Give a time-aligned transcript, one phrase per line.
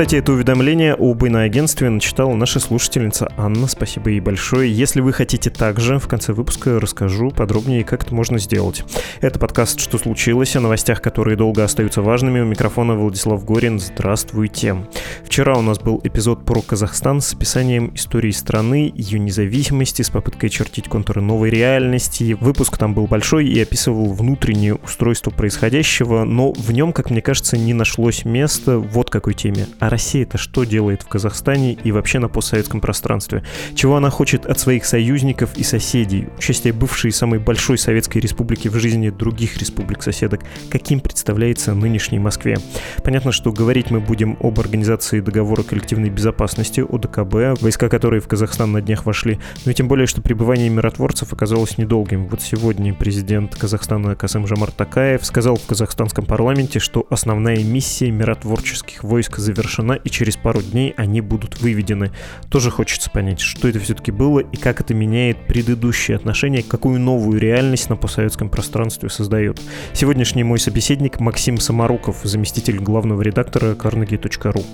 [0.00, 3.66] Кстати, это уведомление об иноагентстве начитала наша слушательница Анна.
[3.66, 4.72] Спасибо ей большое.
[4.72, 8.82] Если вы хотите также, в конце выпуска расскажу подробнее, как это можно сделать.
[9.20, 12.40] Это подкаст «Что случилось?» о новостях, которые долго остаются важными.
[12.40, 13.78] У микрофона Владислав Горин.
[13.78, 14.86] Здравствуйте.
[15.22, 20.48] Вчера у нас был эпизод про Казахстан с описанием истории страны, ее независимости, с попыткой
[20.48, 22.38] чертить контуры новой реальности.
[22.40, 27.58] Выпуск там был большой и описывал внутреннее устройство происходящего, но в нем, как мне кажется,
[27.58, 32.80] не нашлось места вот какой теме– Россия-то что делает в Казахстане и вообще на постсоветском
[32.80, 33.42] пространстве?
[33.74, 36.28] Чего она хочет от своих союзников и соседей?
[36.38, 40.42] Участие бывшей самой большой советской республики в жизни других республик-соседок.
[40.70, 42.58] Каким представляется нынешней Москве?
[43.02, 48.70] Понятно, что говорить мы будем об организации договора коллективной безопасности, ОДКБ, войска которой в Казахстан
[48.70, 52.28] на днях вошли, но и тем более, что пребывание миротворцев оказалось недолгим.
[52.28, 59.02] Вот сегодня президент Казахстана Касым Жамар Такаев сказал в казахстанском парламенте, что основная миссия миротворческих
[59.02, 62.10] войск завершена завершена, и через пару дней они будут выведены.
[62.48, 67.40] Тоже хочется понять, что это все-таки было и как это меняет предыдущие отношения, какую новую
[67.40, 69.60] реальность на постсоветском пространстве создает.
[69.92, 74.64] Сегодняшний мой собеседник Максим Самаруков, заместитель главного редактора carnegie.ru.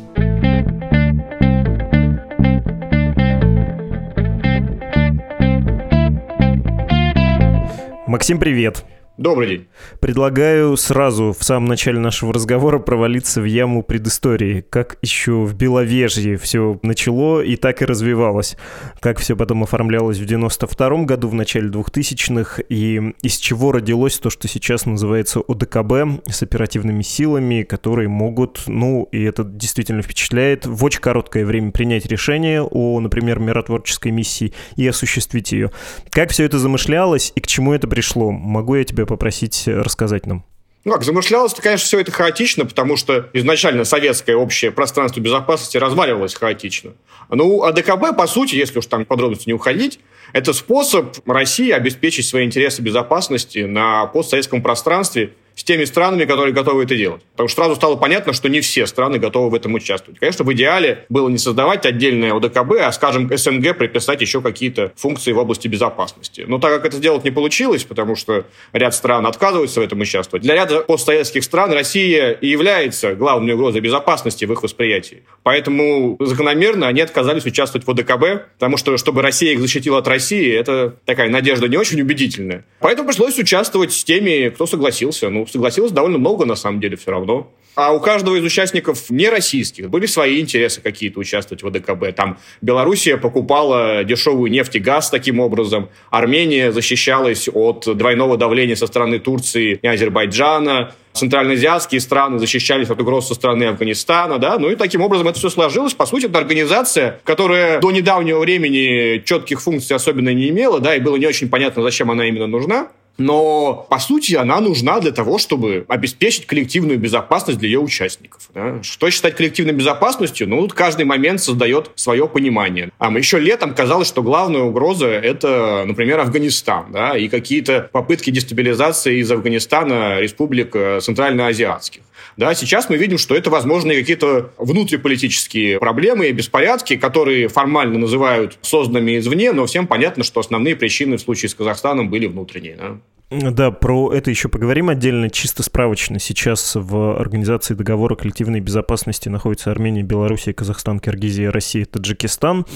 [8.06, 8.84] Максим, привет!
[9.18, 9.68] Добрый день.
[9.98, 14.60] Предлагаю сразу в самом начале нашего разговора провалиться в яму предыстории.
[14.68, 18.58] Как еще в Беловежье все начало и так и развивалось.
[19.00, 24.28] Как все потом оформлялось в 92-м году, в начале 2000-х, и из чего родилось то,
[24.28, 30.84] что сейчас называется ОДКБ с оперативными силами, которые могут, ну, и это действительно впечатляет, в
[30.84, 35.70] очень короткое время принять решение о, например, миротворческой миссии и осуществить ее.
[36.10, 38.30] Как все это замышлялось и к чему это пришло?
[38.30, 40.44] Могу я тебя попросить рассказать нам?
[40.84, 46.34] Ну как, замышлялось-то, конечно, все это хаотично, потому что изначально советское общее пространство безопасности разваливалось
[46.34, 46.92] хаотично.
[47.28, 49.98] Ну, а ДКБ, по сути, если уж там подробности не уходить,
[50.32, 56.84] это способ России обеспечить свои интересы безопасности на постсоветском пространстве– с теми странами, которые готовы
[56.84, 57.22] это делать.
[57.32, 60.20] Потому что сразу стало понятно, что не все страны готовы в этом участвовать.
[60.20, 65.32] Конечно, в идеале было не создавать отдельное ОДКБ, а, скажем, СНГ приписать еще какие-то функции
[65.32, 66.44] в области безопасности.
[66.46, 68.44] Но так как это сделать не получилось, потому что
[68.74, 73.80] ряд стран отказываются в этом участвовать, для ряда постсоветских стран Россия и является главной угрозой
[73.80, 75.22] безопасности в их восприятии.
[75.42, 80.52] Поэтому закономерно они отказались участвовать в ОДКБ, потому что, чтобы Россия их защитила от России,
[80.52, 82.66] это такая надежда не очень убедительная.
[82.80, 85.30] Поэтому пришлось участвовать с теми, кто согласился.
[85.30, 87.52] Ну, согласилось довольно много, на самом деле, все равно.
[87.76, 92.16] А у каждого из участников не российских были свои интересы какие-то участвовать в АДКБ.
[92.16, 95.90] Там Белоруссия покупала дешевую нефть и газ таким образом.
[96.10, 100.94] Армения защищалась от двойного давления со стороны Турции и Азербайджана.
[101.12, 105.48] Центральноазиатские страны защищались от угроз со стороны Афганистана, да, ну и таким образом это все
[105.48, 105.94] сложилось.
[105.94, 111.00] По сути, это организация, которая до недавнего времени четких функций особенно не имела, да, и
[111.00, 112.88] было не очень понятно, зачем она именно нужна.
[113.18, 118.50] Но, по сути, она нужна для того, чтобы обеспечить коллективную безопасность для ее участников.
[118.54, 118.82] Да?
[118.82, 120.48] Что считать коллективной безопасностью?
[120.48, 122.90] Ну, каждый момент создает свое понимание.
[122.98, 126.92] А еще летом казалось, что главная угроза– это, например, Афганистан.
[126.92, 127.16] Да?
[127.16, 132.02] И какие-то попытки дестабилизации из Афганистана республик э, центральноазиатских.
[132.36, 138.58] Да, сейчас мы видим, что это, возможно, какие-то внутриполитические проблемы и беспорядки, которые формально называют
[138.60, 142.76] созданными извне, но всем понятно, что основные причины в случае с Казахстаном были внутренние.
[142.76, 142.98] Да?
[143.28, 146.20] Да, про это еще поговорим отдельно, чисто справочно.
[146.20, 152.66] Сейчас в Организации договора коллективной безопасности находятся Армения, Белоруссия, Казахстан, Киргизия, Россия, Таджикистан.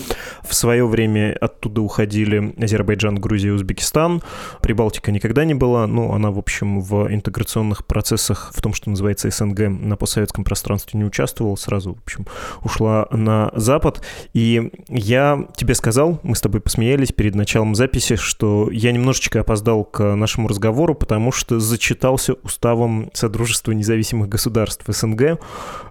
[0.43, 4.23] В свое время оттуда уходили Азербайджан, Грузия, Узбекистан.
[4.61, 9.31] Прибалтика никогда не была, но она, в общем, в интеграционных процессах, в том, что называется
[9.31, 12.27] СНГ, на постсоветском пространстве не участвовала, сразу, в общем,
[12.65, 14.05] ушла на Запад.
[14.35, 19.85] И я тебе сказал, мы с тобой посмеялись перед началом записи, что я немножечко опоздал
[19.85, 25.39] к нашему нашему разговору, потому что зачитался уставом Содружества независимых государств СНГ,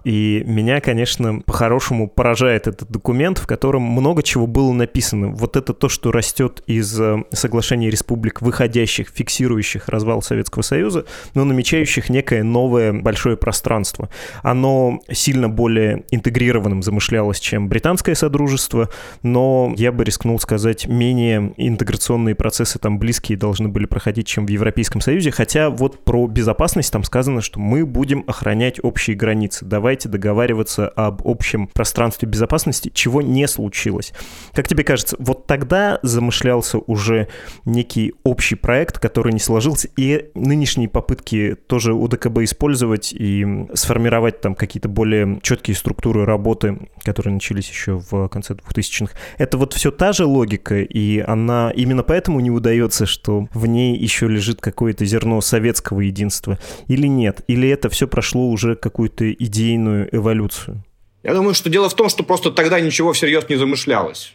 [0.04, 5.28] и меня, конечно, по-хорошему поражает этот документ, в котором много чего было написано.
[5.28, 11.04] Вот это то, что растет из э, соглашений республик, выходящих, фиксирующих развал Советского Союза,
[11.34, 14.08] но намечающих некое новое большое пространство.
[14.42, 18.88] Оно сильно более интегрированным замышлялось, чем британское Содружество,
[19.22, 24.48] но я бы рискнул сказать, менее интеграционные процессы там близкие должны были проходить, чем в
[24.48, 30.08] Европейском Союзе, хотя вот про безопасность там сказано, что мы будем охранять общие границы, давайте
[30.08, 34.12] договариваться об общем пространстве безопасности, чего не случилось.
[34.52, 37.28] Как тебе кажется, вот тогда замышлялся уже
[37.64, 44.54] некий общий проект, который не сложился, и нынешние попытки тоже УДКБ использовать и сформировать там
[44.54, 50.12] какие-то более четкие структуры работы, которые начались еще в конце 2000-х, это вот все та
[50.12, 55.40] же логика, и она именно поэтому не удается, что в ней еще лежит какое-то зерно
[55.40, 57.42] советского единства, или нет?
[57.48, 60.84] Или это все прошло уже какую-то идейную эволюцию?
[61.22, 64.34] Я думаю, что дело в том, что просто тогда ничего всерьез не замышлялось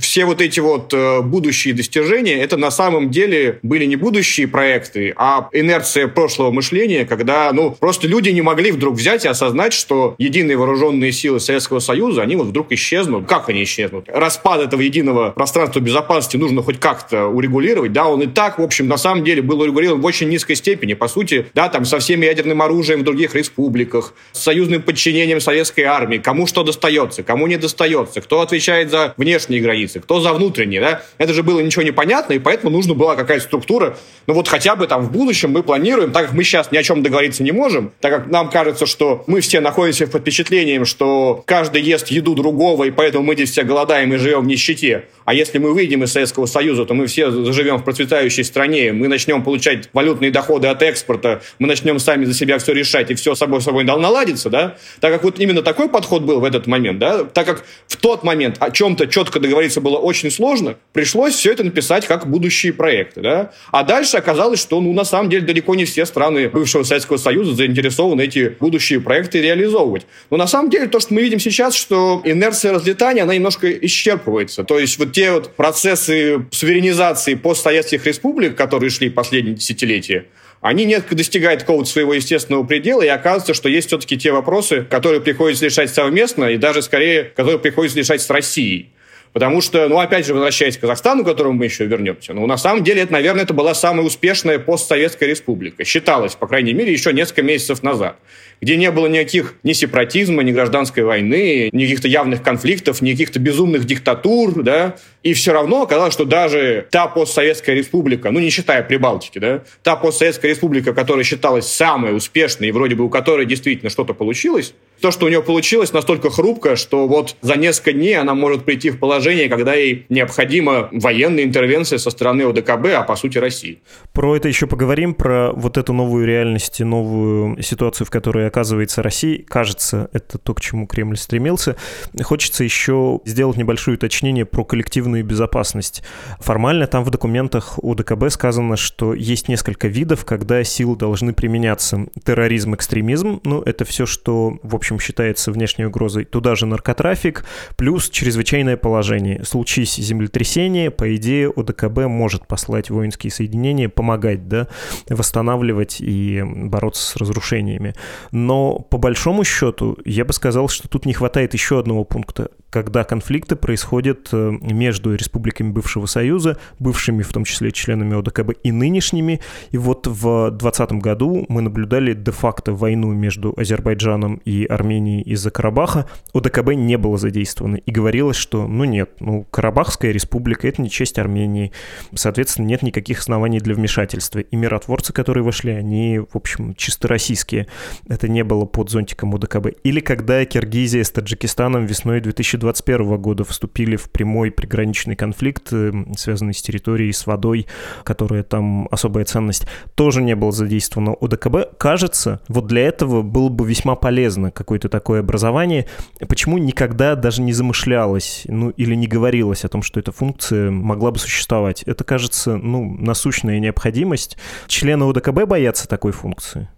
[0.00, 5.12] все вот эти вот э, будущие достижения, это на самом деле были не будущие проекты,
[5.16, 10.14] а инерция прошлого мышления, когда, ну, просто люди не могли вдруг взять и осознать, что
[10.18, 13.26] единые вооруженные силы Советского Союза, они вот вдруг исчезнут.
[13.26, 14.08] Как они исчезнут?
[14.08, 18.88] Распад этого единого пространства безопасности нужно хоть как-то урегулировать, да, он и так, в общем,
[18.88, 22.20] на самом деле был урегулирован в очень низкой степени, по сути, да, там, со всем
[22.20, 27.56] ядерным оружием в других республиках, с союзным подчинением советской армии, кому что достается, кому не
[27.56, 31.02] достается, кто отвечает за внешние границы, границы, кто за внутренние, да?
[31.18, 33.96] Это же было ничего не понятно, и поэтому нужна была какая-то структура.
[34.26, 36.82] Ну вот хотя бы там в будущем мы планируем, так как мы сейчас ни о
[36.82, 41.42] чем договориться не можем, так как нам кажется, что мы все находимся под впечатлением, что
[41.46, 45.04] каждый ест еду другого, и поэтому мы здесь все голодаем и живем в нищете.
[45.26, 49.08] А если мы выйдем из Советского Союза, то мы все заживем в процветающей стране, мы
[49.08, 53.34] начнем получать валютные доходы от экспорта, мы начнем сами за себя все решать, и все
[53.34, 54.76] собой собой наладится, да?
[55.00, 57.24] Так как вот именно такой подход был в этот момент, да?
[57.24, 61.64] Так как в тот момент о чем-то четко договориться было очень сложно, пришлось все это
[61.64, 63.50] написать как будущие проекты, да?
[63.72, 67.54] А дальше оказалось, что, ну, на самом деле, далеко не все страны бывшего Советского Союза
[67.54, 70.06] заинтересованы эти будущие проекты реализовывать.
[70.30, 74.62] Но на самом деле то, что мы видим сейчас, что инерция разлетания, она немножко исчерпывается.
[74.62, 80.26] То есть вот те вот процессы суверенизации постсоветских республик, которые шли последние десятилетия,
[80.60, 85.22] они несколько достигают какого-то своего естественного предела, и оказывается, что есть все-таки те вопросы, которые
[85.22, 88.90] приходится решать совместно, и даже скорее, которые приходится решать с Россией.
[89.32, 92.58] Потому что, ну, опять же, возвращаясь к Казахстану, к которому мы еще вернемся, ну, на
[92.58, 95.82] самом деле, это, наверное, это была самая успешная постсоветская республика.
[95.84, 98.18] Считалось, по крайней мере, еще несколько месяцев назад
[98.60, 103.38] где не было никаких ни сепаратизма, ни гражданской войны, ни каких-то явных конфликтов, ни каких-то
[103.38, 108.82] безумных диктатур, да, и все равно оказалось, что даже та постсоветская республика, ну, не считая
[108.82, 113.90] Прибалтики, да, та постсоветская республика, которая считалась самой успешной и вроде бы у которой действительно
[113.90, 118.34] что-то получилось, то, что у нее получилось, настолько хрупко, что вот за несколько дней она
[118.34, 123.38] может прийти в положение, когда ей необходима военная интервенция со стороны ОДКБ, а по сути
[123.38, 123.82] России.
[124.12, 129.38] Про это еще поговорим, про вот эту новую реальность, новую ситуацию, в которой оказывается России,
[129.38, 131.76] кажется, это то, к чему Кремль стремился.
[132.22, 136.02] Хочется еще сделать небольшое уточнение про коллективную безопасность.
[136.40, 142.06] Формально там в документах у ДКБ сказано, что есть несколько видов, когда силы должны применяться.
[142.24, 146.24] Терроризм, экстремизм, ну, это все, что, в общем, считается внешней угрозой.
[146.24, 147.44] Туда же наркотрафик,
[147.76, 149.44] плюс чрезвычайное положение.
[149.44, 154.68] Случись землетрясение, по идее, ОДКБ может послать воинские соединения, помогать, да,
[155.08, 157.94] восстанавливать и бороться с разрушениями.
[158.36, 163.04] Но по большому счету я бы сказал, что тут не хватает еще одного пункта когда
[163.04, 169.40] конфликты происходят э, между республиками бывшего Союза, бывшими в том числе членами ОДКБ и нынешними.
[169.70, 176.06] И вот в 2020 году мы наблюдали де-факто войну между Азербайджаном и Арменией из-за Карабаха.
[176.34, 177.76] ОДКБ не было задействовано.
[177.76, 181.72] И говорилось, что ну нет, ну Карабахская республика— это не часть Армении.
[182.14, 184.40] Соответственно, нет никаких оснований для вмешательства.
[184.40, 187.68] И миротворцы, которые вошли, они, в общем, чисто российские.
[188.06, 189.68] Это не было под зонтиком ОДКБ.
[189.82, 195.92] Или когда Киргизия с Таджикистаном весной 2020 2021 года вступили в прямой приграничный конфликт, э,
[196.16, 197.66] связанный с территорией, с водой,
[198.04, 201.76] которая там особая ценность, тоже не было задействовано ОДКБ.
[201.78, 205.86] Кажется, вот для этого было бы весьма полезно какое-то такое образование.
[206.28, 211.10] Почему никогда даже не замышлялось, ну или не говорилось о том, что эта функция могла
[211.10, 211.82] бы существовать?
[211.84, 214.36] Это, кажется, ну, насущная необходимость.
[214.66, 216.68] Члены ОДКБ боятся такой функции?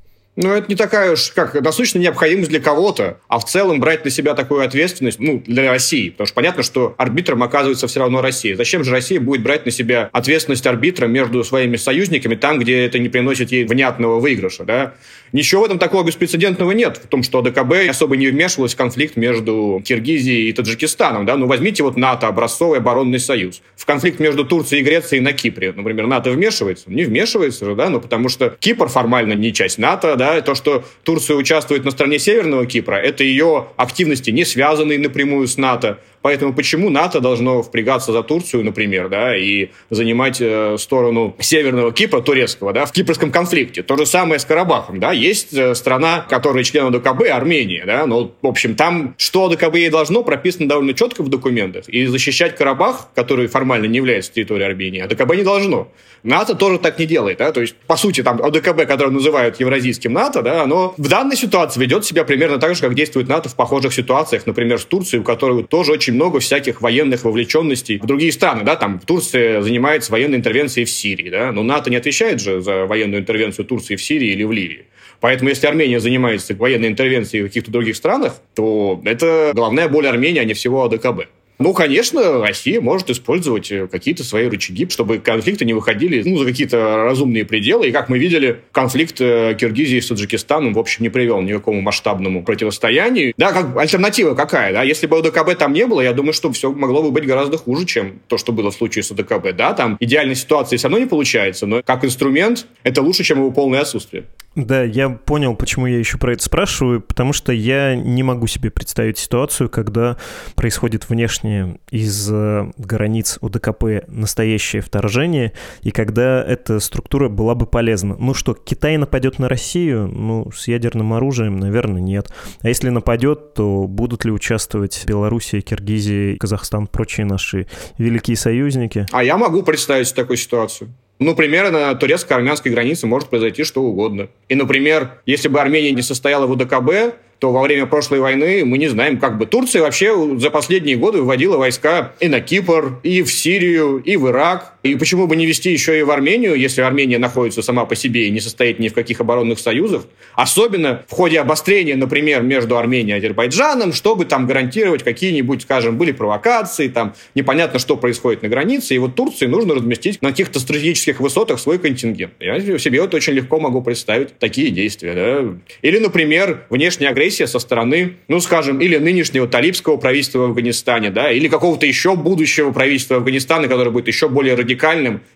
[0.40, 4.11] Ну, это не такая уж, как, насущная необходимость для кого-то, а в целом брать на
[4.12, 6.11] себя такую ответственность, ну, для России.
[6.11, 8.54] Потому что понятно, что арбитром оказывается все равно Россия.
[8.54, 13.00] Зачем же Россия будет брать на себя ответственность арбитра между своими союзниками там, где это
[13.00, 14.95] не приносит ей внятного выигрыша, да?
[15.33, 19.16] Ничего в этом такого беспрецедентного нет, в том, что АДКБ особо не вмешивалась в конфликт
[19.16, 21.26] между Киргизией и Таджикистаном.
[21.26, 21.37] Да?
[21.37, 23.61] Ну, возьмите вот НАТО, образцовый оборонный союз.
[23.76, 26.85] В конфликт между Турцией и Грецией на Кипре, например, НАТО вмешивается?
[26.90, 30.85] Не вмешивается же, да, ну, потому что Кипр формально не часть НАТО, да, то, что
[31.02, 35.99] Турция участвует на стороне Северного Кипра, это ее активности, не связанные напрямую с НАТО.
[36.23, 42.21] Поэтому почему НАТО должно впрягаться за Турцию, например, да, и занимать э, сторону Северного Кипра,
[42.21, 43.83] турецкого, да, в кипрском конфликте?
[43.83, 45.13] То же самое с Карабахом, да.
[45.13, 49.91] Есть э, страна, которая член ОДКБ, Армения, да, но, в общем, там что ОДКБ ей
[49.91, 51.89] должно, прописано довольно четко в документах.
[51.89, 55.89] И защищать Карабах, который формально не является территорией Армении, ОДКБ не должно.
[56.23, 60.13] НАТО тоже так не делает, да, то есть, по сути, там ОДКБ, которое называют евразийским
[60.13, 63.55] НАТО, да, оно в данной ситуации ведет себя примерно так же, как действует НАТО в
[63.55, 68.33] похожих ситуациях, например, с Турцией, у которой тоже очень много всяких военных вовлеченностей в другие
[68.33, 72.61] страны, да, там Турция занимается военной интервенцией в Сирии, да, но НАТО не отвечает же
[72.61, 74.87] за военную интервенцию Турции в Сирии или в Ливии.
[75.21, 80.41] Поэтому, если Армения занимается военной интервенцией в каких-то других странах, то это головная боль Армении,
[80.41, 81.27] а не всего АДКБ.
[81.59, 86.45] Ну, конечно, Россия может использовать э, какие-то свои рычаги, чтобы конфликты не выходили ну, за
[86.45, 87.88] какие-то разумные пределы.
[87.88, 91.57] И, как мы видели, конфликт э, Киргизии с Таджикистаном, в общем, не привел ни к
[91.57, 93.35] какому масштабному противостоянию.
[93.37, 94.85] Да, как альтернатива какая, да?
[94.85, 97.87] Если бы ОДКБ там не было, я думаю, что все могло бы быть гораздо хуже,
[97.87, 99.57] чем то, что было в случае с ОДКБ.
[99.57, 103.50] Да, там идеальной ситуации все равно не получается, но как инструмент это лучше, чем его
[103.50, 104.25] полное отсутствие.
[104.59, 108.73] Да, я понял, почему я еще про это спрашиваю, потому что я не могу себе
[108.73, 110.17] представить ситуацию, когда
[110.57, 118.17] происходит внешнее из э, границ УДКП настоящее вторжение, и когда эта структура была бы полезна.
[118.19, 120.09] Ну что, Китай нападет на Россию?
[120.09, 122.33] Ну, с ядерным оружием, наверное, нет.
[122.61, 129.07] А если нападет, то будут ли участвовать Белоруссия, Киргизия, Казахстан, прочие наши великие союзники?
[129.12, 130.91] А я могу представить такую ситуацию.
[131.19, 134.29] Ну, примерно на турецко-армянской границе может произойти что угодно.
[134.49, 138.79] И, например, если бы Армения не состояла в УДКБ, то во время прошлой войны мы
[138.79, 143.23] не знаем, как бы Турция вообще за последние годы выводила войска и на Кипр, и
[143.23, 144.75] в Сирию, и в Ирак.
[144.88, 148.26] И почему бы не вести еще и в Армению, если Армения находится сама по себе
[148.26, 153.16] и не состоит ни в каких оборонных союзах, особенно в ходе обострения, например, между Арменией
[153.16, 158.95] и Азербайджаном, чтобы там гарантировать какие-нибудь, скажем, были провокации, там непонятно, что происходит на границе,
[158.95, 162.33] и вот Турции нужно разместить на каких-то стратегических высотах свой контингент.
[162.40, 165.14] Я себе вот очень легко могу представить такие действия.
[165.14, 165.59] Да?
[165.83, 171.30] Или, например, внешняя агрессия со стороны, ну, скажем, или нынешнего талибского правительства в Афганистане, да,
[171.30, 174.77] или какого-то еще будущего правительства Афганистана, которое будет еще более радикальным,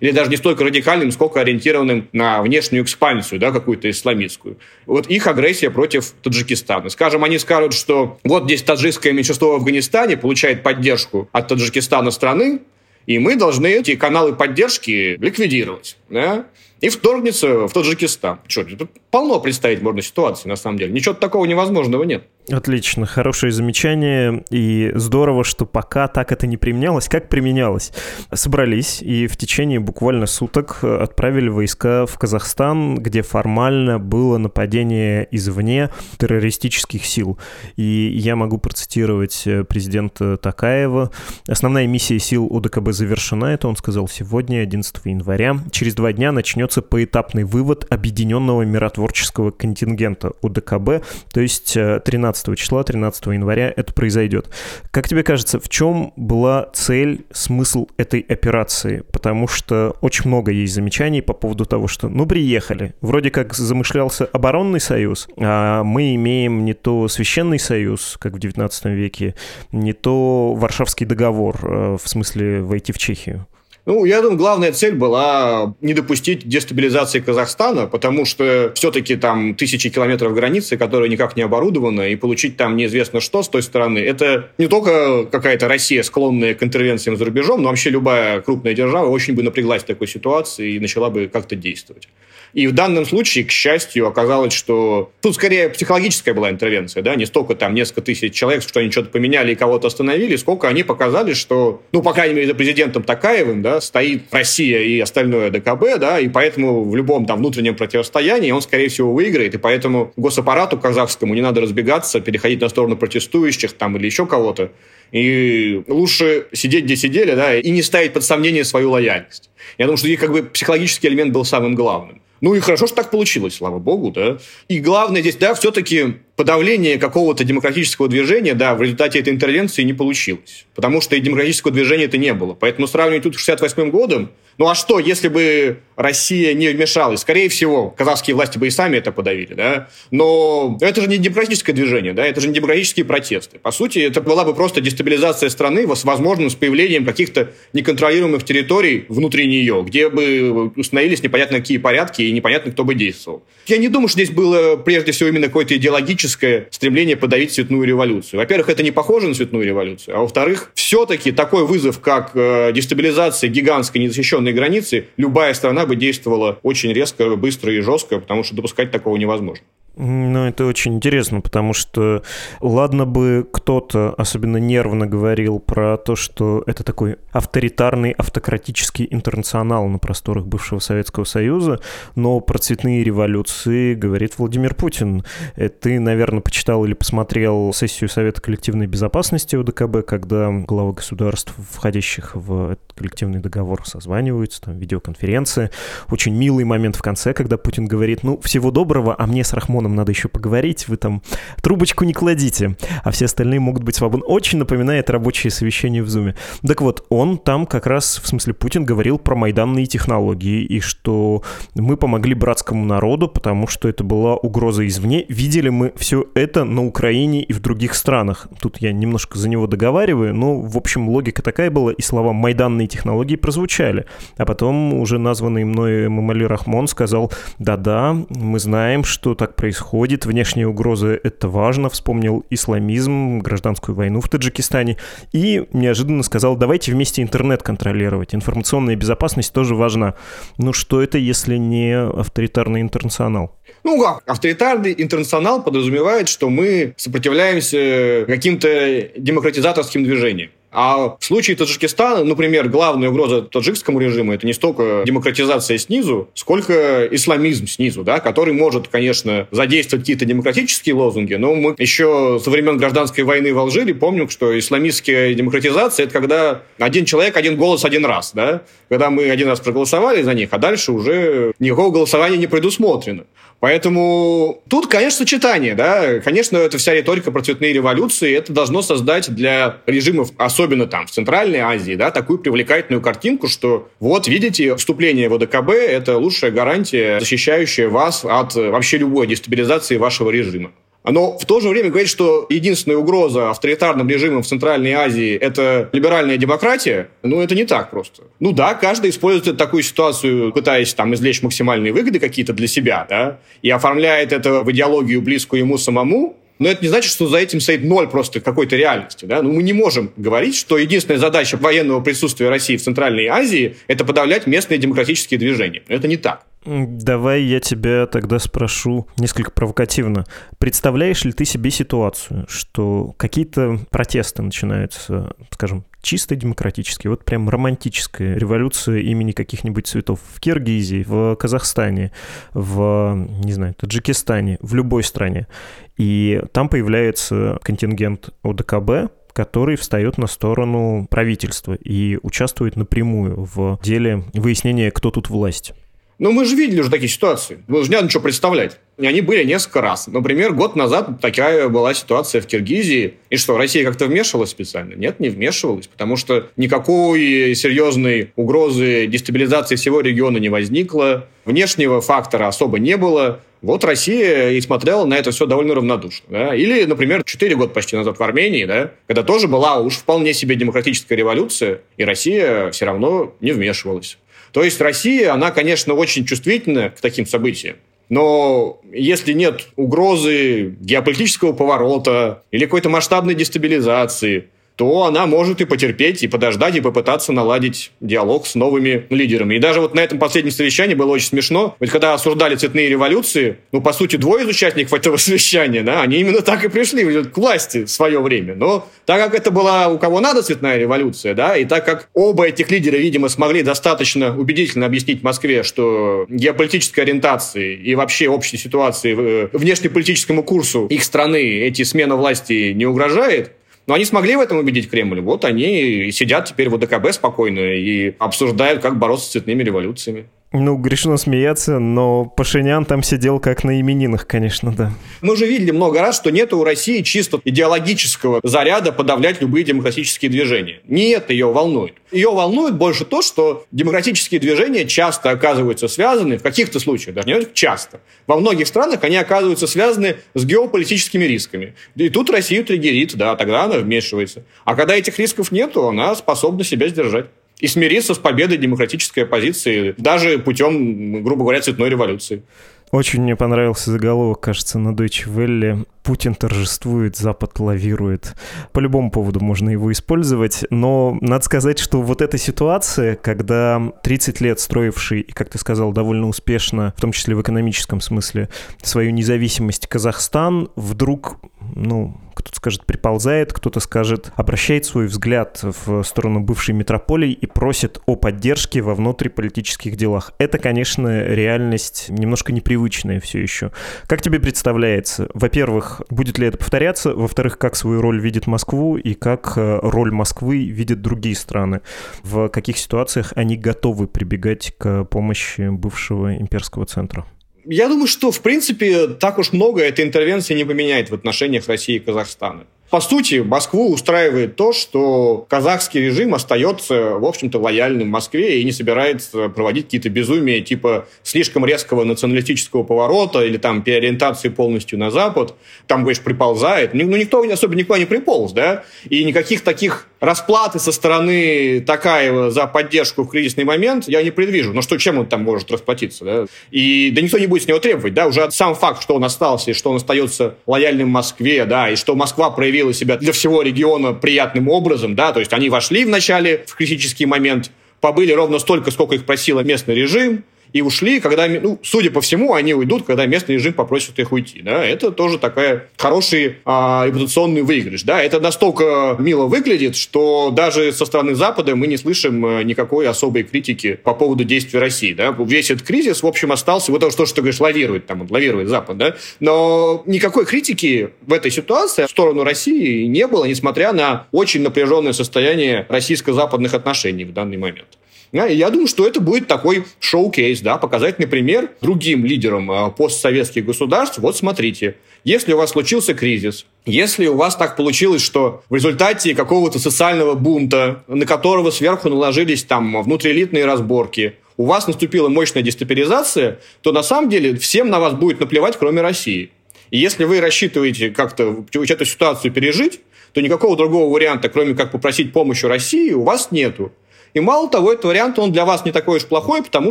[0.01, 4.59] или даже не столько радикальным, сколько ориентированным на внешнюю экспансию, да, какую-то исламистскую.
[4.87, 6.89] Вот их агрессия против Таджикистана.
[6.89, 12.61] Скажем, они скажут, что вот здесь таджикское меньшинство в Афганистане получает поддержку от Таджикистана страны,
[13.07, 15.97] и мы должны эти каналы поддержки ликвидировать.
[16.09, 16.47] Да?
[16.83, 18.41] и вторгнется в Таджикистан.
[18.49, 20.93] Что, тут полно представить можно ситуации, на самом деле.
[20.93, 22.25] Ничего такого невозможного нет.
[22.51, 24.43] Отлично, хорошее замечание.
[24.51, 27.09] И здорово, что пока так это не применялось.
[27.09, 27.93] Как применялось?
[28.35, 35.91] Собрались и в течение буквально суток отправили войска в Казахстан, где формально было нападение извне
[36.19, 37.39] террористических сил.
[37.77, 41.13] И я могу процитировать президента Такаева.
[41.47, 43.47] Основная миссия сил УДКБ завершена.
[43.55, 45.59] Это он сказал сегодня, 11 января.
[45.71, 52.85] Через два дня начнется поэтапный вывод объединенного миротворческого контингента УДКБ, то есть 13 э, числа,
[52.85, 54.49] 13 января это произойдет.
[54.91, 59.05] Как тебе кажется, в чем была цель, смысл этой операции?
[59.13, 64.25] Потому что очень много есть замечаний по поводу того, что ну приехали, вроде как замышлялся
[64.25, 69.35] оборонный союз, а мы имеем не то священный союз, как в 19 веке,
[69.71, 73.47] не то Варшавский договор, э, в смысле войти в Чехию.
[73.85, 79.91] Ну, я думаю, главная цель была не допустить дестабилизации Казахстана, потому что все-таки там тысячи
[79.91, 84.51] километров границы, которые никак не оборудованы, и получить там неизвестно что с той стороны, это
[84.57, 89.35] не только какая-то Россия, склонная к интервенциям за рубежом, но вообще любая крупная держава очень
[89.35, 92.09] бы напряглась в такой ситуации и начала бы как-то действовать.
[92.53, 97.25] И в данном случае, к счастью, оказалось, что тут скорее психологическая была интервенция, да, не
[97.25, 101.33] столько там несколько тысяч человек, что они что-то поменяли и кого-то остановили, сколько они показали,
[101.33, 106.21] что, ну, по крайней мере, за президентом Такаевым, да, стоит Россия и остальное ДКБ, да,
[106.21, 111.35] и поэтому в любом там внутреннем противостоянии он, скорее всего, выиграет, и поэтому госаппарату казахскому
[111.35, 114.73] не надо разбегаться, переходить на сторону протестующих там или еще кого-то,
[115.11, 119.51] и лучше сидеть, где сидели, да, и не ставить под сомнение свою лояльность.
[119.79, 122.22] Я думаю, что здесь как бы психологический элемент был самым главным.
[122.43, 124.39] Ну и хорошо, что так получилось, слава богу, да.
[124.67, 129.93] И главное здесь, да, все-таки подавление какого-то демократического движения, да, в результате этой интервенции не
[129.93, 130.67] получилось.
[130.75, 132.55] Потому что и демократического движения это не было.
[132.55, 137.21] Поэтому сравнивать тут с 68 годом, ну а что, если бы Россия не вмешалась?
[137.21, 139.89] Скорее всего, казахские власти бы и сами это подавили, да?
[140.11, 142.27] Но это же не демократическое движение, да?
[142.27, 143.59] Это же не демократические протесты.
[143.59, 149.47] По сути, это была бы просто дестабилизация страны, возможно, с появлением каких-то неконтролируемых территорий внутри
[149.47, 153.43] нее, где бы установились непонятно какие порядки и непонятно, кто бы действовал.
[153.67, 158.41] Я не думаю, что здесь было прежде всего именно какое-то идеологическое стремление подавить цветную революцию.
[158.41, 163.49] Во-первых, это не похоже на цветную революцию, а во-вторых, все-таки такой вызов, как э, дестабилизация
[163.49, 168.91] гигантской незащищенной границы, любая страна бы действовала очень резко, быстро и жестко, потому что допускать
[168.91, 169.65] такого невозможно.
[169.95, 172.23] Ну, это очень интересно, потому что
[172.61, 179.99] ладно бы кто-то особенно нервно говорил про то, что это такой авторитарный, автократический интернационал на
[179.99, 181.81] просторах бывшего Советского Союза,
[182.15, 185.25] но про цветные революции говорит Владимир Путин.
[185.57, 192.35] Э, ты, наверное, почитал или посмотрел сессию Совета коллективной безопасности УДКБ, когда главы государств, входящих
[192.35, 195.71] в этот коллективный договор, созваниваются, там видеоконференции.
[196.11, 199.82] Очень милый момент в конце, когда Путин говорит, ну, всего доброго, а мне с Рахмоном
[199.83, 201.23] Антоном надо еще поговорить, вы там
[201.61, 204.25] трубочку не кладите, а все остальные могут быть свободны.
[204.27, 206.35] Очень напоминает рабочее совещание в Зуме.
[206.67, 211.43] Так вот, он там как раз, в смысле Путин, говорил про майданные технологии и что
[211.75, 215.25] мы помогли братскому народу, потому что это была угроза извне.
[215.29, 218.49] Видели мы все это на Украине и в других странах.
[218.61, 222.87] Тут я немножко за него договариваю, но, в общем, логика такая была, и слова «майданные
[222.87, 224.07] технологии» прозвучали.
[224.37, 230.27] А потом уже названный мной Мамали Рахмон сказал, да-да, мы знаем, что так происходит происходит.
[230.27, 231.89] Внешние угрозы— это важно.
[231.89, 234.99] Вспомнил исламизм, гражданскую войну в Таджикистане.
[235.33, 238.35] И неожиданно сказал, давайте вместе интернет контролировать.
[238.35, 240.15] Информационная безопасность тоже важна.
[240.59, 243.57] Ну что это, если не авторитарный интернационал?
[243.83, 250.51] Ну как, авторитарный интернационал подразумевает, что мы сопротивляемся каким-то демократизаторским движениям.
[250.73, 257.07] А в случае Таджикистана, например, главная угроза таджикскому режиму это не столько демократизация снизу, сколько
[257.11, 262.79] исламизм снизу, да, который может, конечно, задействовать какие-то демократические лозунги, но мы еще со времен
[262.79, 268.07] гражданской войны в Алжире помним, что исламистская демократизация это когда один человек, один голос, один
[268.07, 272.47] раз, да, когда мы один раз проголосовали за них, а дальше уже никакого голосования не
[272.47, 273.25] предусмотрено.
[273.63, 279.33] Поэтому тут, конечно, сочетание, да, конечно, эта вся риторика про цветные революции, это должно создать
[279.33, 285.29] для режимов, особенно там в Центральной Азии, да, такую привлекательную картинку, что вот, видите, вступление
[285.29, 290.73] в ОДКБ– это лучшая гарантия, защищающая вас от вообще любой дестабилизации вашего режима.
[291.05, 295.89] Но в то же время говорить, что единственная угроза авторитарным режимам в Центральной Азии– это
[295.93, 298.23] либеральная демократия, ну, это не так просто.
[298.39, 303.39] Ну да, каждый использует такую ситуацию, пытаясь там извлечь максимальные выгоды какие-то для себя, да,
[303.63, 307.59] и оформляет это в идеологию, близкую ему самому, но это не значит, что за этим
[307.59, 309.25] стоит ноль просто какой-то реальности.
[309.25, 309.43] Да?
[309.43, 314.05] Ну, мы не можем говорить, что единственная задача военного присутствия России в Центральной Азии– это
[314.05, 315.83] подавлять местные демократические движения.
[315.89, 316.45] Это не так.
[316.65, 320.25] Давай я тебя тогда спрошу несколько провокативно.
[320.59, 328.37] Представляешь ли ты себе ситуацию, что какие-то протесты начинаются, скажем, чисто демократические, вот прям романтическая
[328.37, 332.13] революция имени каких-нибудь цветов в Киргизии, в Казахстане,
[332.55, 335.49] в, не знаю, Таджикистане, в любой стране.
[335.97, 344.25] И там появляется контингент ОДКБ, который встает на сторону правительства и участвует напрямую в деле
[344.35, 345.75] выяснения, кто тут власть.
[346.23, 347.65] Но мы же видели уже такие ситуации.
[347.67, 348.79] Мы же не надо ничего представлять.
[348.97, 350.07] И они были несколько раз.
[350.07, 353.15] Например, год назад такая была ситуация в Киргизии.
[353.29, 354.95] И что, Россия как-то вмешивалась специально?
[354.95, 361.27] Нет, не вмешивалась, потому что никакой серьезной угрозы дестабилизации всего региона не возникло.
[361.45, 363.41] Внешнего фактора особо не было.
[363.61, 366.27] Вот Россия и смотрела на это все довольно равнодушно.
[366.29, 366.55] Да?
[366.55, 370.57] Или, например, 4 года почти назад в Армении, да, когда тоже была уж вполне себе
[370.57, 374.19] демократическая революция, и Россия все равно не вмешивалась.
[374.53, 377.77] То есть Россия, она, конечно, очень чувствительна к таким событиям.
[378.09, 386.23] Но если нет угрозы геополитического поворота или какой-то масштабной дестабилизации, то она может и потерпеть,
[386.23, 389.57] и подождать, и попытаться наладить диалог с новыми лидерами.
[389.57, 391.77] И даже вот на этом последнем совещании было очень смешно.
[391.81, 396.19] Ведь когда осуждали цветные революции, ну, по сути, двое из участников этого совещания, да, они
[396.19, 398.55] именно так и пришли к власти в свое время.
[398.55, 402.49] Но так как это была у кого надо цветная революция, да, и так как оба
[402.49, 409.17] этих лидера, видимо, смогли достаточно убедительно объяснить Москве, что геополитической ориентации и вообще общей ситуации,
[409.19, 413.53] э, внешнеполитическому курсу их страны эти смена власти не угрожает,
[413.87, 415.21] но они смогли в этом убедить Кремль.
[415.21, 420.27] Вот они сидят теперь в ОДКБ спокойно и обсуждают, как бороться с цветными революциями.
[420.53, 424.93] Ну, грешно смеяться, но Пашинян там сидел как на именинах, конечно, да.
[425.23, 430.31] Мы уже видели много раз, что нет у России чисто идеологического заряда подавлять любые демократические
[430.31, 430.81] движения.
[430.85, 431.95] Не это ее волнует.
[432.11, 437.47] Ее волнует больше то, что демократические движения часто оказываются связаны, в каких-то случаях, даже не
[437.55, 441.75] часто, во многих странах они оказываются связаны с геополитическими рисками.
[441.97, 444.45] И тут Россию триггерит, да, тогда она вмешивается.
[444.65, 447.27] А когда этих рисков нету, она способна себя сдержать
[447.63, 452.43] и смириться с победой демократической оппозиции, даже путем, грубо говоря, цветной революции.
[452.91, 455.87] Очень мне понравился заголовок, кажется, на Deutsche Welle.
[456.03, 458.35] Путин торжествует, Запад лавирует.
[458.73, 464.41] По любому поводу можно его использовать, но надо сказать, что вот эта ситуация, когда 30
[464.43, 468.51] лет строивший, и, как ты сказал, довольно успешно, в том числе в экономическом смысле,
[468.83, 471.39] свою независимость Казахстан, вдруг,
[471.75, 478.01] ну, кто-то скажет, приползает, кто-то скажет, обращает свой взгляд в сторону бывшей метрополии и просит
[478.07, 480.33] о поддержке во внутриполитических делах.
[480.39, 483.73] Это, конечно, реальность немножко непривычная все еще.
[484.07, 485.29] Как тебе представляется?
[485.35, 487.15] Во-первых, будет ли это повторяться?
[487.15, 491.81] Во-вторых, как свою роль видит Москву и как э, роль Москвы видят другие страны?
[492.23, 497.27] В каких ситуациях они готовы прибегать к помощи бывшего имперского центра?
[497.65, 501.97] Я думаю, что, в принципе, так уж много эта интервенция не поменяет в отношениях России
[501.97, 502.65] и Казахстана.
[502.93, 508.73] По сути, Москву устраивает то, что казахский режим остается, в общем-то, лояльным Москве и не
[508.73, 515.55] собирается проводить какие-то безумия типа слишком резкого националистического поворота или там переориентации полностью на Запад.
[515.87, 516.93] Там, говоришь, приползает.
[516.93, 518.85] Ну, никто особо никуда не приполз, да?
[519.09, 524.73] И никаких таких расплаты со стороны Такаева за поддержку в кризисный момент я не предвижу.
[524.73, 526.47] Но что, чем он там может расплатиться, да?
[526.71, 528.29] И да никто не будет с него требовать, да?
[528.29, 532.15] Уже сам факт, что он остался и что он остается лояльным Москве, да, и что
[532.15, 536.77] Москва проявила себя для всего региона приятным образом, да, то есть они вошли вначале в
[536.77, 542.11] критический момент, побыли ровно столько, сколько их просил местный режим, и ушли, когда, ну, судя
[542.11, 544.63] по всему, они уйдут, когда местный режим попросит их уйти.
[544.63, 544.85] Да?
[544.85, 548.03] Это тоже такая хороший а, репутационный выигрыш.
[548.05, 548.23] Да?
[548.23, 553.43] Это настолько мило выглядит, что даже со стороны Запада мы не слышим э, никакой особой
[553.43, 555.13] критики по поводу действий России.
[555.13, 555.35] Да?
[555.39, 558.97] Весь этот кризис, в общем, остался, вот то, что ты говоришь, лавирует, там, лавирует Запад.
[558.97, 559.17] Да?
[559.41, 565.13] Но никакой критики в этой ситуации в сторону России не было, несмотря на очень напряженное
[565.13, 567.99] состояние российско-западных отношений в данный момент.
[568.33, 574.19] Я думаю, что это будет такой шоу-кейс, да, показательный пример другим лидерам а, постсоветских государств.
[574.19, 579.35] Вот смотрите, если у вас случился кризис, если у вас так получилось, что в результате
[579.35, 586.59] какого-то социального бунта, на которого сверху наложились там внутриэлитные разборки, у вас наступила мощная дестабилизация,
[586.81, 589.51] то на самом деле всем на вас будет наплевать, кроме России.
[589.91, 593.01] И если вы рассчитываете как-то эту ситуацию пережить,
[593.35, 596.93] то никакого другого варианта, кроме как попросить помощи России, у вас нету.
[597.35, 599.91] И мало того, этот вариант, он для вас не такой уж плохой, потому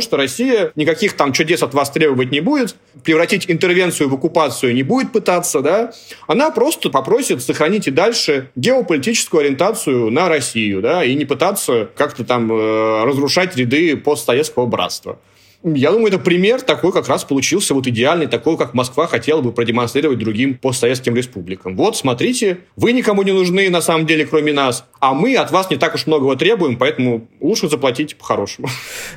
[0.00, 4.82] что Россия никаких там чудес от вас требовать не будет, превратить интервенцию в оккупацию не
[4.82, 5.92] будет пытаться, да,
[6.26, 12.24] она просто попросит сохранить и дальше геополитическую ориентацию на Россию, да, и не пытаться как-то
[12.24, 15.18] там э, разрушать ряды постсоветского братства.
[15.64, 19.52] Я думаю, это пример такой как раз получился вот идеальный, такой, как Москва хотела бы
[19.52, 21.76] продемонстрировать другим постсоветским республикам.
[21.76, 25.70] Вот, смотрите, вы никому не нужны на самом деле, кроме нас, а мы от вас
[25.70, 28.68] не так уж многого требуем, поэтому лучше заплатить по-хорошему.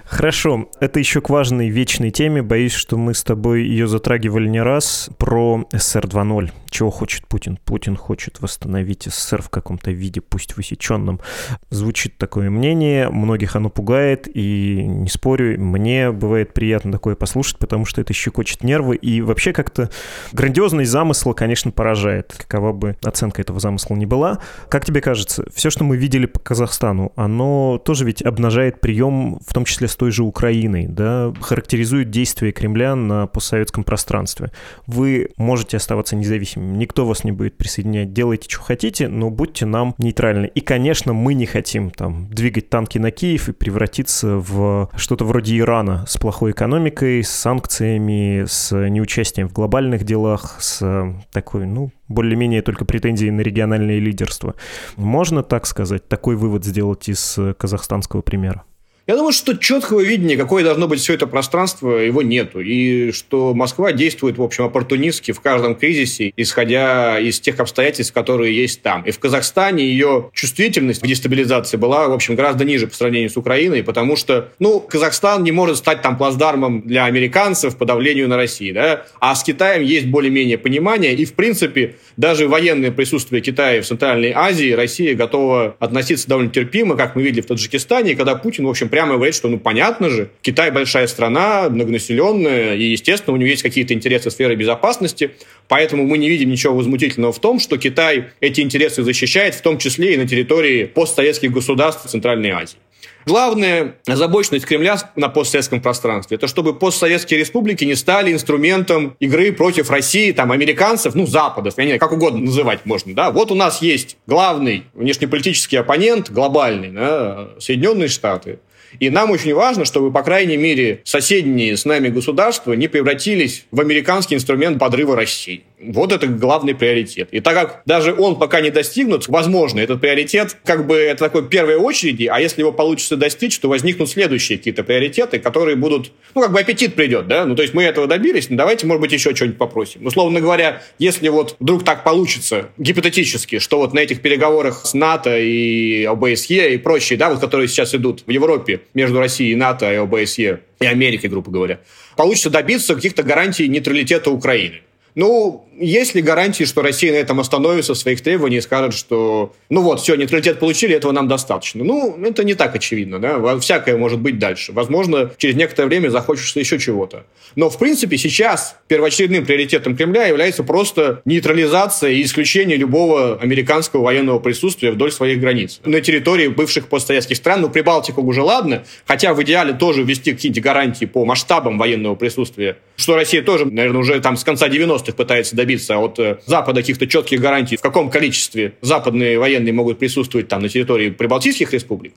[0.05, 0.69] Хорошо.
[0.79, 2.41] Это еще к важной вечной теме.
[2.41, 5.09] Боюсь, что мы с тобой ее затрагивали не раз.
[5.17, 6.51] Про СССР 2.0.
[6.69, 7.57] Чего хочет Путин?
[7.63, 11.21] Путин хочет восстановить СССР в каком-то виде, пусть высеченном.
[11.69, 13.09] Звучит такое мнение.
[13.09, 14.27] Многих оно пугает.
[14.33, 18.97] И не спорю, мне бывает приятно такое послушать, потому что это щекочет нервы.
[18.97, 19.89] И вообще как-то
[20.33, 22.35] грандиозность замысла, конечно, поражает.
[22.37, 24.39] Какова бы оценка этого замысла ни была.
[24.69, 29.53] Как тебе кажется, все, что мы видели по Казахстану, оно тоже ведь обнажает прием, в
[29.53, 34.51] том числе с той же Украиной, да, характеризует действия Кремля на постсоветском пространстве.
[34.87, 39.95] Вы можете оставаться независимыми, никто вас не будет присоединять, делайте, что хотите, но будьте нам
[39.97, 40.47] нейтральны.
[40.47, 45.57] И, конечно, мы не хотим там двигать танки на Киев и превратиться в что-то вроде
[45.57, 52.63] Ирана с плохой экономикой, с санкциями, с неучастием в глобальных делах, с такой, ну, более-менее
[52.63, 54.55] только претензии на региональное лидерство.
[54.95, 58.63] Можно так сказать, такой вывод сделать из э, казахстанского примера?
[59.07, 62.59] Я думаю, что четкого видения, какое должно быть все это пространство, его нету.
[62.59, 68.55] И что Москва действует, в общем, оппортунистски в каждом кризисе, исходя из тех обстоятельств, которые
[68.55, 69.03] есть там.
[69.03, 73.37] И в Казахстане ее чувствительность к дестабилизации была, в общем, гораздо ниже по сравнению с
[73.37, 78.37] Украиной, потому что, ну, Казахстан не может стать там плацдармом для американцев по давлению на
[78.37, 79.05] Россию, да?
[79.19, 84.31] А с Китаем есть более-менее понимание, и, в принципе, даже военное присутствие Китая в Центральной
[84.31, 88.89] Азии Россия готова относиться довольно терпимо, как мы видели в Таджикистане, когда Путин, в общем,
[88.95, 93.61] прямо говорит, что, ну, понятно же, Китай большая страна, многонаселенная, и, естественно, у него есть
[93.61, 95.31] какие-то интересы в сфере безопасности,
[95.67, 99.79] поэтому мы не видим ничего возмутительного в том, что Китай эти интересы защищает, в том
[99.79, 102.77] числе и на территории постсоветских государств Центральной Азии.
[103.25, 109.89] Главная озабоченность Кремля на постсоветском пространстве– это чтобы постсоветские республики не стали инструментом игры против
[109.89, 113.31] России, там, американцев, ну, Запада, я не знаю, как угодно называть можно, да.
[113.31, 118.59] Вот у нас есть главный внешнеполитический оппонент, глобальный, да, Соединенные Штаты.
[118.99, 123.79] И нам очень важно, чтобы, по крайней мере, соседние с нами государства не превратились в
[123.79, 125.63] американский инструмент подрыва России.
[125.79, 127.29] Вот это главный приоритет.
[127.31, 131.47] И так как даже он пока не достигнут, возможно, этот приоритет как бы это такой
[131.47, 136.41] первой очереди, а если его получится достичь, то возникнут следующие какие-то приоритеты, которые будут, ну,
[136.41, 139.11] как бы аппетит придет, да, ну, то есть мы этого добились, ну, давайте, может быть,
[139.11, 140.05] еще что-нибудь попросим.
[140.05, 145.37] Условно говоря, если вот вдруг так получится, гипотетически, что вот на этих переговорах с НАТО
[145.37, 149.91] и ОБСЕ и прочие, да, вот которые сейчас идут в Европе между Россией и НАТО
[149.91, 151.79] и ОБСЕ, и Америкой, грубо говоря,
[152.15, 154.81] получится добиться каких-то гарантий нейтралитета Украины.
[155.15, 159.53] Ну, есть ли гарантии, что Россия на этом остановится в своих требованиях и скажет, что
[159.69, 161.83] ну вот, все, нейтралитет получили, этого нам достаточно?
[161.83, 164.71] Ну, это не так очевидно, да, всякое может быть дальше.
[164.71, 167.25] Возможно, через некоторое время захочется еще чего-то.
[167.55, 174.39] Но, в принципе, сейчас первоочередным приоритетом Кремля является просто нейтрализация и исключение любого американского военного
[174.39, 175.79] присутствия вдоль своих границ.
[175.85, 180.63] На территории бывших постсоветских стран, ну, Прибалтику уже ладно, хотя в идеале тоже ввести какие-нибудь
[180.63, 185.55] гарантии по масштабам военного присутствия, что Россия тоже, наверное, уже там с конца 90-х пытается
[185.55, 190.61] добиться от э, Запада каких-то четких гарантий, в каком количестве западные военные могут присутствовать там
[190.61, 192.13] на территории прибалтийских республик.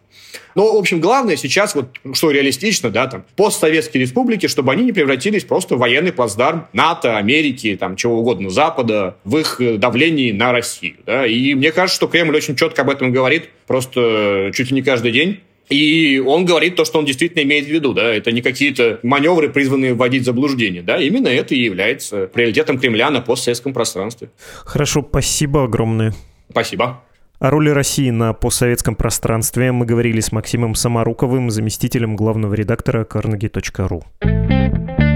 [0.55, 4.93] Но, в общем, главное сейчас, вот, что реалистично, да, там, постсоветские республики, чтобы они не
[4.93, 10.33] превратились просто в военный плацдарм НАТО, Америки, там, чего угодно, Запада, в их э, давлении
[10.33, 10.97] на Россию.
[11.07, 11.27] Да?
[11.27, 15.13] И мне кажется, что Кремль очень четко об этом говорит, просто чуть ли не каждый
[15.13, 15.41] день.
[15.69, 19.51] И он говорит то, что он действительно имеет в виду, да, это не какие-то маневры,
[19.51, 24.31] призванные вводить в заблуждение, да, именно это и является приоритетом Кремля на постсоветском пространстве.
[24.65, 26.15] Хорошо, спасибо огромное.
[26.51, 27.03] Спасибо.
[27.39, 35.08] О роли России на постсоветском пространстве мы говорили с Максимом Самаруковым, заместителем главного редактора carnegie.ru.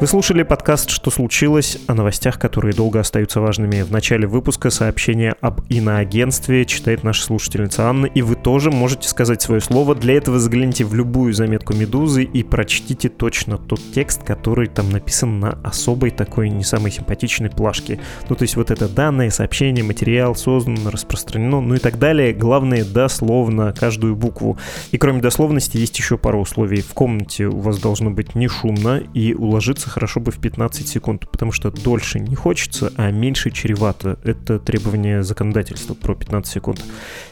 [0.00, 3.82] Вы слушали подкаст «Что случилось?» о новостях, которые долго остаются важными.
[3.82, 9.42] В начале выпуска сообщение об иноагентстве читает наша слушательница Анна, и вы тоже можете сказать
[9.42, 9.94] свое слово.
[9.94, 15.38] Для этого загляните в любую заметку «Медузы» и прочтите точно тот текст, который там написан
[15.38, 18.00] на особой такой не самой симпатичной плашке.
[18.30, 22.32] Ну, то есть вот это данные, сообщение, материал создан, распространено, ну и так далее.
[22.32, 24.56] Главное, дословно, каждую букву.
[24.92, 26.80] И кроме дословности есть еще пару условий.
[26.80, 31.28] В комнате у вас должно быть не шумно и уложиться хорошо бы в 15 секунд,
[31.30, 34.18] потому что дольше не хочется, а меньше чревато.
[34.24, 36.82] Это требование законодательства про 15 секунд.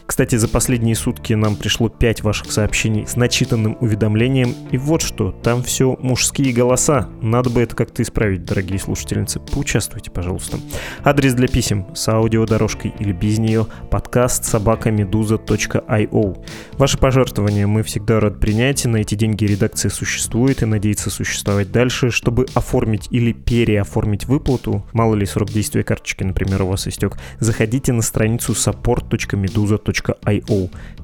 [0.08, 4.54] Кстати, за последние сутки нам пришло 5 ваших сообщений с начитанным уведомлением.
[4.70, 7.10] И вот что, там все мужские голоса.
[7.20, 9.38] Надо бы это как-то исправить, дорогие слушательницы.
[9.38, 10.60] Поучаствуйте, пожалуйста.
[11.04, 16.46] Адрес для писем с аудиодорожкой или без нее подкаст собакамедуза.io.
[16.78, 18.86] Ваши пожертвования мы всегда рад принять.
[18.86, 25.14] На эти деньги редакция существует и надеется существовать дальше, чтобы оформить или переоформить выплату, мало
[25.14, 29.97] ли срок действия карточки, например, у вас истек, заходите на страницу support.meduza.io.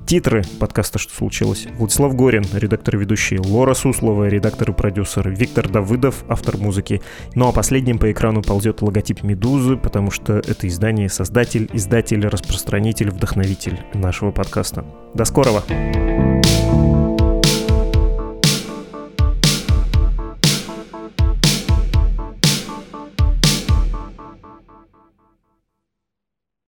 [0.07, 5.67] Титры подкаста «Что случилось?» Владислав Горин, редактор и ведущий, Лора Суслова, редактор и продюсер, Виктор
[5.67, 7.01] Давыдов, автор музыки.
[7.35, 13.11] Ну а последним по экрану ползет логотип «Медузы», потому что это издание создатель, издатель, распространитель,
[13.11, 14.85] вдохновитель нашего подкаста.
[15.15, 15.63] До скорого!
[15.67, 17.04] thank you